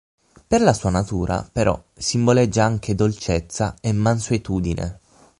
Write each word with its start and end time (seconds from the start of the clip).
Per 0.47 0.59
la 0.61 0.73
sua 0.73 0.89
natura, 0.89 1.47
però, 1.51 1.79
simboleggia 1.95 2.63
anche 2.65 2.95
"dolcezza" 2.95 3.75
e 3.79 3.91
"mansuetudine". 3.91 4.99